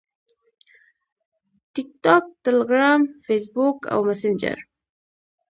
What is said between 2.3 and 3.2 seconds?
Telegram،